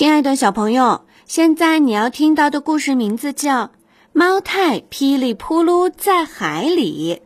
[0.00, 3.66] 亲爱的小朋友，现在你要听到的故事名字叫
[4.14, 7.20] 《猫太噼里扑噜在海里》，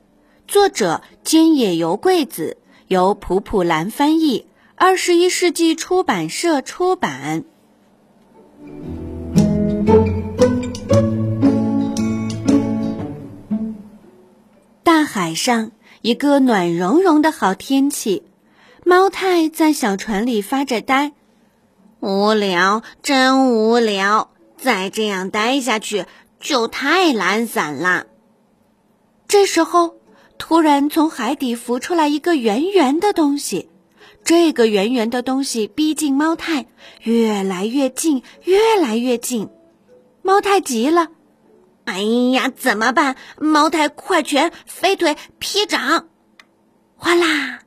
[0.53, 2.57] 作者尖野由贵子，
[2.89, 7.45] 由普普兰翻译，二十一世纪出版社出版。
[14.83, 15.71] 大海上，
[16.03, 18.25] 一个暖融融的好天气，
[18.85, 21.13] 猫太在小船里发着呆。
[22.05, 24.29] 无聊，真无聊！
[24.59, 26.05] 再这样待下去
[26.39, 28.05] 就太懒散了。
[29.27, 29.95] 这时候，
[30.37, 33.71] 突然从海底浮出来一个圆圆的东西。
[34.23, 36.67] 这个圆圆的东西逼近猫太，
[37.01, 39.49] 越来越近，越来越近。
[40.21, 41.09] 猫太急了
[41.87, 46.09] ：“哎呀，怎么办？”猫太快拳、飞腿、劈掌，
[46.97, 47.61] 哗啦！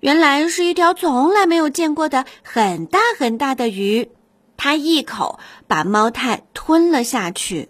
[0.00, 4.08] 原来是一条从来没有见过的很大很大的鱼，
[4.56, 7.68] 它一口把猫太吞了下去。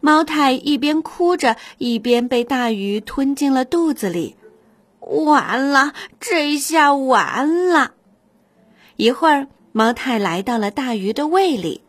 [0.00, 4.36] 猫太一边哭着，一边被大鱼吞进了肚子里。
[5.00, 7.92] 完了，这下完了！
[8.96, 11.82] 一会儿，猫太来到了大鱼的胃里。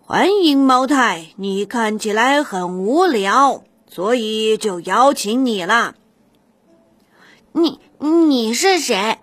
[0.00, 5.94] 欢迎猫太，你看起来很无聊，所以就邀请你了。
[7.52, 7.80] 你。
[8.02, 9.18] 你是谁？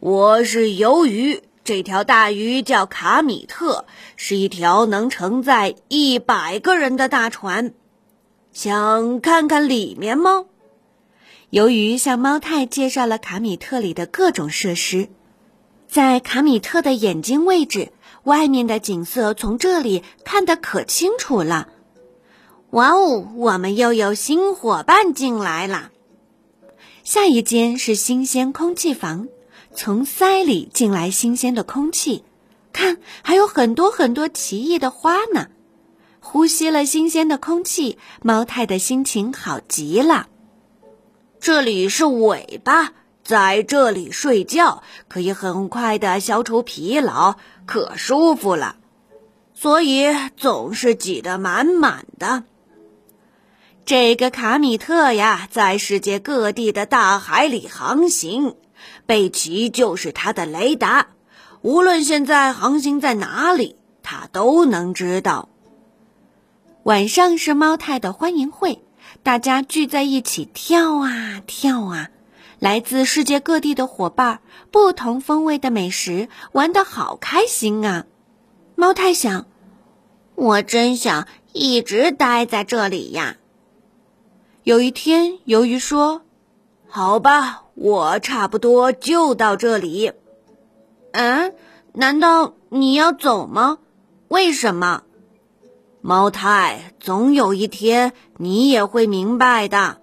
[0.00, 1.44] 我是鱿鱼。
[1.62, 3.84] 这条大鱼叫卡米特，
[4.16, 7.72] 是一条能承载一百个人的大船。
[8.52, 10.46] 想看看里面吗？
[11.52, 15.08] 鱿鱼向猫太介绍了卡米特里的各种设施。
[15.86, 17.92] 在卡米特的眼睛位置，
[18.24, 21.68] 外面的景色从这里看得可清楚了。
[22.70, 25.92] 哇哦，我们又有新伙伴进来了。
[27.04, 29.28] 下一间是新鲜空气房，
[29.74, 32.24] 从鳃里进来新鲜的空气，
[32.72, 35.48] 看还有很多很多奇异的花呢。
[36.18, 40.28] 呼吸了新鲜的空气，猫太的心情好极了。
[41.38, 47.36] 这里是尾巴，在这里睡觉可以很快的消除疲劳，
[47.66, 48.76] 可舒服了，
[49.52, 50.06] 所以
[50.38, 52.44] 总是挤得满满的。
[53.86, 58.54] 这个卡米特呀，在世界各地的大海里航行，
[59.04, 61.08] 贝奇就是他的雷达。
[61.60, 65.50] 无论现在航行在哪里，他都能知道。
[66.82, 68.82] 晚上是猫太的欢迎会，
[69.22, 72.08] 大家聚在一起跳啊跳啊，
[72.58, 74.40] 来自世界各地的伙伴，
[74.70, 78.06] 不同风味的美食，玩得好开心啊！
[78.76, 79.46] 猫太想，
[80.36, 83.36] 我真想一直待在这里呀。
[84.64, 86.22] 有一天，鱿鱼说
[86.88, 90.12] ：“好吧，我差不多就到这里。
[91.12, 91.54] ”“嗯，
[91.92, 93.76] 难道你要走吗？
[94.28, 95.02] 为什么
[96.00, 99.98] ？”“猫太，总有一天你也会明白的。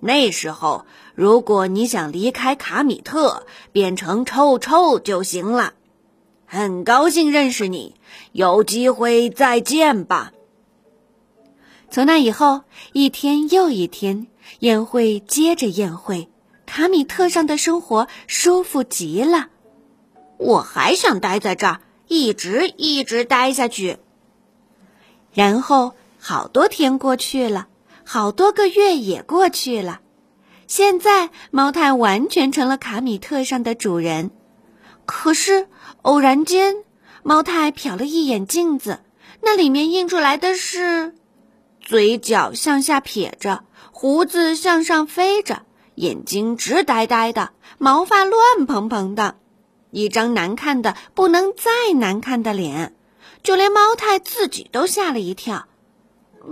[0.00, 5.74] 那时候，如果你想离开卡米特，变成臭臭就行了。
[6.46, 7.94] 很高兴认识你，
[8.32, 10.32] 有机会再见吧。”
[11.90, 12.62] 从那以后，
[12.92, 14.26] 一天又一天，
[14.60, 16.28] 宴会接着宴会，
[16.66, 19.48] 卡米特上的生活舒服极了。
[20.36, 23.96] 我还想待在这儿，一直一直待下去。
[25.32, 27.68] 然后好多天过去了，
[28.04, 30.00] 好多个月也过去了。
[30.66, 34.30] 现在猫太完全成了卡米特上的主人。
[35.06, 35.66] 可是
[36.02, 36.84] 偶然间，
[37.22, 39.00] 猫太瞟了一眼镜子，
[39.40, 41.14] 那里面映出来的是。
[41.88, 45.62] 嘴角向下撇着，胡子向上飞着，
[45.94, 49.36] 眼睛直呆呆的，毛发乱蓬蓬的，
[49.90, 52.94] 一张难看的不能再难看的脸，
[53.42, 55.66] 就连猫太自己都吓了一跳。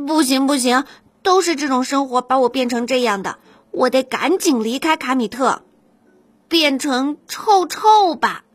[0.07, 0.85] 不行不行，
[1.23, 3.39] 都是这种生活把我变成这样的，
[3.73, 5.65] 我得赶紧离开卡米特，
[6.49, 8.47] 变成臭臭吧！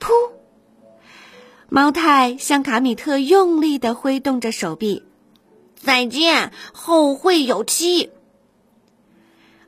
[0.00, 0.08] 噗，
[1.68, 5.04] 猫太向卡米特用力的挥动着手臂。
[5.82, 8.10] 再见，后会有期。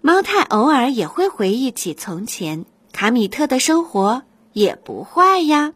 [0.03, 4.23] 猫太偶尔也会回忆起从前，卡米特的生活
[4.53, 5.73] 也不坏呀。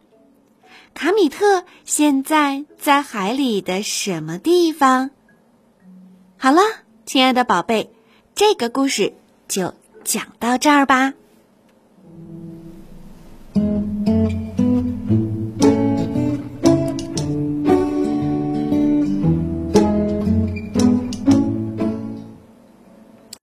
[0.93, 5.11] 卡米特现在在海里的什么地方？
[6.37, 6.61] 好了，
[7.05, 7.89] 亲爱的宝贝，
[8.35, 9.13] 这个故事
[9.47, 9.73] 就
[10.03, 11.13] 讲到这儿吧。